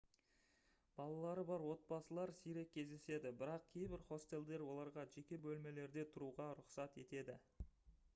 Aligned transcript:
балалары 0.99 1.43
бар 1.49 1.65
отбасылар 1.73 2.31
сирек 2.37 2.71
кездеседі 2.77 3.33
бірақ 3.41 3.67
кейбір 3.75 4.05
хостелдер 4.07 4.63
оларға 4.69 5.05
жеке 5.17 5.39
бөлмелерде 5.45 6.07
тұруға 6.15 6.49
рұқсат 6.63 6.99
етеді 7.05 7.37